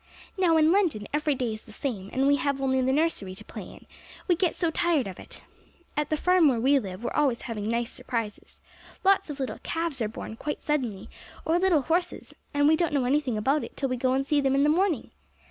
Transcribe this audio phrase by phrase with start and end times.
[0.35, 3.45] Now, in London every day is the same, and we have only the nursery to
[3.45, 3.85] play in,
[4.27, 5.43] we get so tired of it.
[5.95, 8.61] At the farm where we live we're always having nice surprises;
[9.03, 11.07] lots of little calves are born quite suddenly,
[11.45, 14.41] or little horses, and we don't know anything about it till we go and see
[14.41, 15.11] them in the morning.